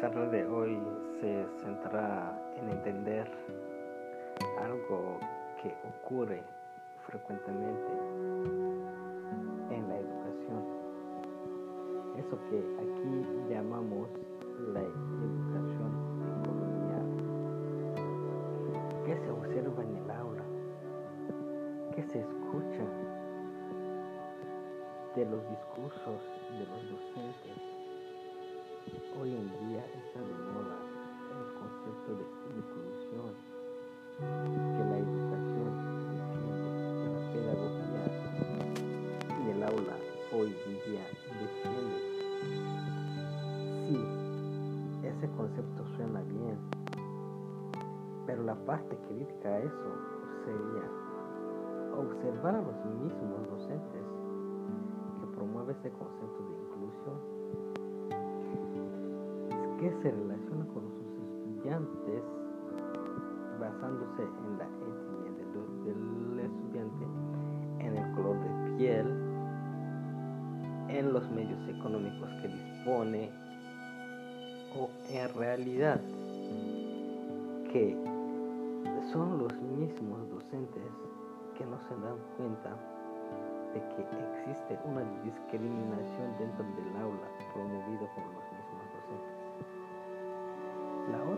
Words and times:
charla 0.00 0.26
de 0.26 0.46
hoy 0.46 0.78
se 1.20 1.46
centrará 1.62 2.38
en 2.56 2.68
entender 2.68 3.30
algo 4.62 5.18
que 5.62 5.74
ocurre 5.88 6.42
frecuentemente 7.06 7.92
en 9.70 9.88
la 9.88 9.96
educación. 9.96 10.64
Eso 12.18 12.38
que 12.50 12.58
aquí 12.76 13.54
llamamos 13.54 14.08
la 14.74 14.80
educación 14.80 15.92
colonial. 16.44 17.06
¿Qué 19.06 19.16
se 19.16 19.30
observa 19.30 19.82
en 19.82 19.96
el 19.96 20.10
aula? 20.10 20.44
¿Qué 21.94 22.02
se 22.02 22.20
escucha 22.20 22.84
de 25.14 25.24
los 25.24 25.48
discursos 25.48 26.20
de 26.50 26.66
los 26.66 26.90
docentes? 26.90 27.75
Hoy 28.86 29.34
en 29.34 29.48
día 29.68 29.84
está 29.84 30.20
de 30.20 30.34
moda 30.52 30.78
el 31.32 31.46
concepto 31.58 32.14
de 32.14 32.24
inclusión, 32.54 33.34
que 34.20 34.82
la 34.84 34.98
educación 34.98 35.70
la 37.12 37.20
pedagogía 37.32 38.04
del 39.44 39.62
aula 39.64 39.96
hoy 40.32 40.50
día 40.86 41.02
defiende. 41.40 41.98
Sí, 43.88 43.98
ese 45.02 45.26
concepto 45.36 45.84
suena 45.96 46.20
bien, 46.22 46.58
pero 48.24 48.44
la 48.44 48.54
parte 48.66 48.96
crítica 49.08 49.48
a 49.48 49.58
eso 49.58 49.90
sería 50.44 50.86
observar 51.98 52.54
a 52.54 52.62
los 52.62 52.84
mismos 53.02 53.48
docentes 53.48 54.04
que 55.20 55.26
promueven 55.34 55.74
ese 55.76 55.90
concepto 55.90 56.42
de 56.50 56.65
que 59.86 59.92
se 60.02 60.10
relaciona 60.10 60.66
con 60.74 60.82
sus 60.90 61.06
estudiantes 61.22 62.24
basándose 63.60 64.22
en 64.22 64.58
la 64.58 64.64
etnia 64.64 65.30
del, 65.84 66.40
estudiante, 66.40 67.04
en 67.78 67.96
el 67.96 68.14
color 68.16 68.36
de 68.40 68.76
piel, 68.76 69.06
en 70.88 71.12
los 71.12 71.30
medios 71.30 71.68
económicos 71.68 72.28
que 72.42 72.48
dispone 72.48 73.30
o 74.76 74.90
en 75.08 75.34
realidad 75.34 76.00
que 77.72 77.96
son 79.12 79.38
los 79.38 79.52
mismos 79.62 80.28
docentes 80.30 80.82
que 81.56 81.64
no 81.64 81.78
se 81.86 81.94
dan 82.02 82.18
cuenta 82.36 82.70
de 83.72 83.80
que 83.94 84.02
existe 84.02 84.80
una 84.84 85.02
discriminación 85.22 86.36
dentro 86.40 86.64
del 86.64 86.96
aula 86.96 87.28
promovido 87.54 88.08
por 88.16 88.24
los. 88.34 88.55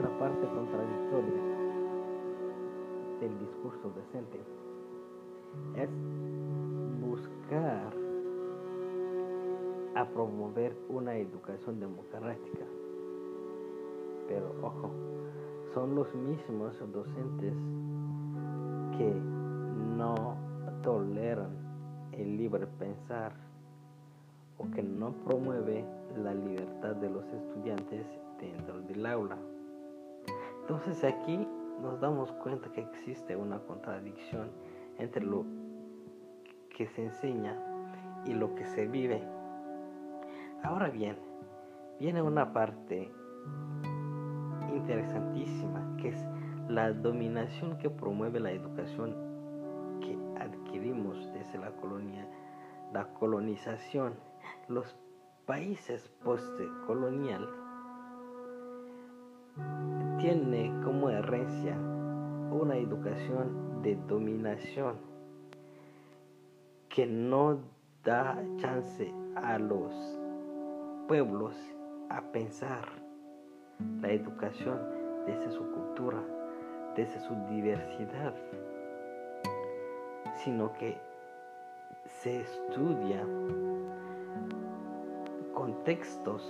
La 0.00 0.06
otra 0.06 0.18
parte 0.18 0.48
contradictoria 0.48 1.42
del 3.20 3.38
discurso 3.38 3.92
decente 3.94 4.40
es 5.74 5.90
buscar 7.02 7.92
a 9.94 10.04
promover 10.06 10.74
una 10.88 11.16
educación 11.16 11.80
democrática. 11.80 12.64
Pero 14.26 14.54
ojo, 14.62 14.90
son 15.74 15.94
los 15.94 16.14
mismos 16.14 16.78
docentes 16.78 17.52
que 18.96 19.12
no 19.98 20.14
toleran 20.82 21.50
el 22.12 22.38
libre 22.38 22.66
pensar 22.78 23.34
o 24.56 24.70
que 24.70 24.82
no 24.82 25.12
promueve 25.26 25.84
la 26.16 26.32
libertad 26.32 26.96
de 26.96 27.10
los 27.10 27.24
estudiantes 27.26 28.06
dentro 28.40 28.80
del 28.80 29.04
aula. 29.04 29.36
Entonces 30.70 31.02
aquí 31.02 31.48
nos 31.82 32.00
damos 32.00 32.30
cuenta 32.30 32.70
que 32.70 32.80
existe 32.80 33.34
una 33.34 33.58
contradicción 33.58 34.52
entre 34.98 35.24
lo 35.24 35.44
que 36.76 36.86
se 36.86 37.06
enseña 37.06 37.60
y 38.24 38.34
lo 38.34 38.54
que 38.54 38.64
se 38.66 38.86
vive. 38.86 39.20
Ahora 40.62 40.88
bien, 40.88 41.16
viene 41.98 42.22
una 42.22 42.52
parte 42.52 43.10
interesantísima 44.72 45.96
que 45.96 46.10
es 46.10 46.24
la 46.68 46.92
dominación 46.92 47.76
que 47.78 47.90
promueve 47.90 48.38
la 48.38 48.52
educación 48.52 49.16
que 50.00 50.16
adquirimos 50.38 51.32
desde 51.32 51.58
la 51.58 51.72
colonia, 51.72 52.28
la 52.92 53.12
colonización. 53.14 54.14
Los 54.68 54.96
países 55.46 56.08
postcolonial 56.22 57.59
tiene 60.18 60.72
como 60.84 61.10
herencia 61.10 61.76
una 62.50 62.76
educación 62.76 63.82
de 63.82 63.96
dominación 64.06 64.96
que 66.88 67.06
no 67.06 67.58
da 68.04 68.42
chance 68.56 69.12
a 69.36 69.58
los 69.58 69.92
pueblos 71.08 71.54
a 72.10 72.20
pensar. 72.32 72.86
La 74.02 74.10
educación 74.10 74.78
desde 75.26 75.50
su 75.50 75.62
cultura, 75.70 76.22
desde 76.96 77.18
su 77.20 77.34
diversidad, 77.48 78.34
sino 80.44 80.72
que 80.74 80.98
se 82.04 82.40
estudia 82.40 83.24
contextos 85.54 86.42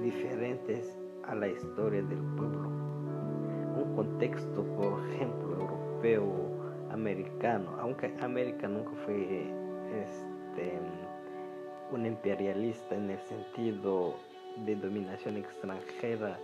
diferentes 0.00 1.01
a 1.26 1.34
la 1.34 1.48
historia 1.48 2.02
del 2.02 2.20
pueblo. 2.36 2.68
Un 2.68 3.92
contexto, 3.94 4.62
por 4.76 5.00
ejemplo, 5.10 5.52
europeo, 5.60 6.52
americano, 6.90 7.70
aunque 7.80 8.14
América 8.20 8.68
nunca 8.68 8.90
fue 9.04 9.50
este, 10.02 10.78
un 11.90 12.06
imperialista 12.06 12.94
en 12.94 13.10
el 13.10 13.20
sentido 13.20 14.14
de 14.64 14.76
dominación 14.76 15.36
extranjera 15.36 16.38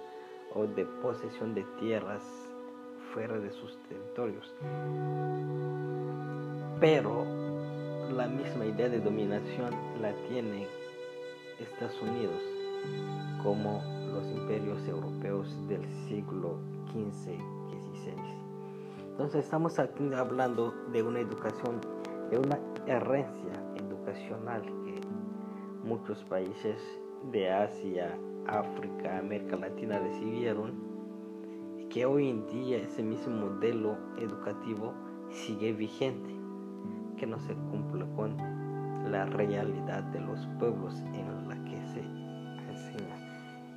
o 0.55 0.67
de 0.67 0.85
posesión 1.03 1.55
de 1.55 1.65
tierras 1.79 2.23
fuera 3.13 3.39
de 3.39 3.51
sus 3.51 3.77
territorios. 3.89 4.55
Pero 6.81 7.25
la 8.17 8.27
misma 8.27 8.65
idea 8.65 8.89
de 8.89 9.01
dominación 9.01 9.71
la 10.01 10.13
tiene 10.29 10.67
Estados 11.59 12.01
Unidos 12.01 12.41
como 13.43 13.98
los 14.19 14.31
imperios 14.33 14.89
europeos 14.89 15.57
del 15.69 15.85
siglo 16.09 16.59
XV-XVI. 16.93 18.17
Entonces 19.11 19.45
estamos 19.45 19.79
aquí 19.79 20.13
hablando 20.13 20.75
de 20.93 21.05
una 21.05 21.21
educación, 21.21 21.81
de 22.29 22.39
una 22.39 22.59
herencia 22.87 23.53
educacional 23.77 24.63
que 24.63 25.01
muchos 25.85 26.25
países 26.25 26.81
de 27.31 27.49
Asia, 27.49 28.19
África, 28.49 29.19
América 29.19 29.57
Latina 29.57 30.01
recibieron 30.01 30.73
y 31.79 31.85
que 31.85 32.05
hoy 32.05 32.29
en 32.29 32.45
día 32.49 32.79
ese 32.79 33.05
mismo 33.05 33.49
modelo 33.49 33.97
educativo 34.19 34.95
sigue 35.31 35.73
vigente, 35.73 36.35
que 37.17 37.27
no 37.27 37.39
se 37.39 37.55
cumple 37.71 38.05
con 38.17 38.37
la 39.13 39.27
realidad 39.27 40.03
de 40.05 40.21
los 40.21 40.45
pueblos 40.59 40.95
en 41.15 41.49
la 41.49 41.55
que 41.65 41.81
se 41.93 42.18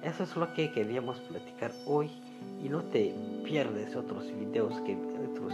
eso 0.03 0.23
es 0.23 0.35
lo 0.35 0.53
que 0.53 0.71
queríamos 0.71 1.19
platicar 1.21 1.71
hoy 1.85 2.09
y 2.63 2.69
no 2.69 2.83
te 2.83 3.13
pierdes 3.43 3.95
otros 3.95 4.25
videos 4.27 4.79
que 4.81 4.95
otros 4.95 5.53